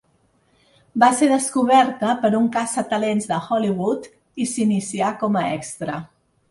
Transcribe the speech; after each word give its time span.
Va 1.03 1.09
ser 1.19 1.27
descobert 1.31 2.01
per 2.25 2.33
un 2.39 2.47
caça 2.57 2.87
talents 2.95 3.31
de 3.35 3.41
Hollywood, 3.49 4.13
i 4.47 4.51
s'inicià 4.55 5.17
com 5.23 5.41
a 5.45 5.47
extra. 5.63 6.05